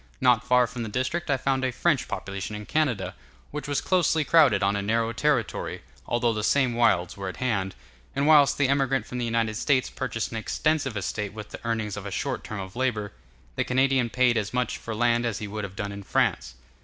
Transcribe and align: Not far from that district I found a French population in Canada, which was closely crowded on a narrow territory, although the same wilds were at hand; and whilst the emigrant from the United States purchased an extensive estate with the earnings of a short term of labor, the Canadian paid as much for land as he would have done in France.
Not 0.19 0.43
far 0.43 0.65
from 0.65 0.81
that 0.81 0.93
district 0.93 1.29
I 1.29 1.37
found 1.37 1.63
a 1.63 1.71
French 1.71 2.07
population 2.07 2.55
in 2.55 2.65
Canada, 2.65 3.13
which 3.51 3.67
was 3.67 3.81
closely 3.81 4.23
crowded 4.23 4.63
on 4.63 4.75
a 4.75 4.81
narrow 4.81 5.13
territory, 5.13 5.83
although 6.07 6.33
the 6.33 6.43
same 6.43 6.73
wilds 6.73 7.15
were 7.15 7.29
at 7.29 7.37
hand; 7.37 7.75
and 8.15 8.25
whilst 8.25 8.57
the 8.57 8.67
emigrant 8.67 9.05
from 9.05 9.19
the 9.19 9.25
United 9.25 9.57
States 9.57 9.91
purchased 9.91 10.31
an 10.31 10.37
extensive 10.37 10.97
estate 10.97 11.33
with 11.33 11.49
the 11.49 11.63
earnings 11.63 11.97
of 11.97 12.07
a 12.07 12.09
short 12.09 12.43
term 12.43 12.59
of 12.59 12.75
labor, 12.75 13.11
the 13.55 13.63
Canadian 13.63 14.09
paid 14.09 14.37
as 14.37 14.55
much 14.55 14.79
for 14.79 14.95
land 14.95 15.23
as 15.23 15.37
he 15.37 15.47
would 15.47 15.63
have 15.63 15.75
done 15.75 15.91
in 15.91 16.01
France. 16.01 16.55